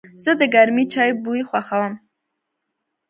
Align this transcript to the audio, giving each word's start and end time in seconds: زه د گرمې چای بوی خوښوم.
زه 0.23 0.31
د 0.39 0.41
گرمې 0.53 0.85
چای 0.93 1.09
بوی 1.23 1.41
خوښوم. 1.49 1.93